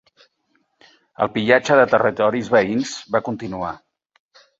[1.25, 3.75] El pillatge de territoris veïns va continuar.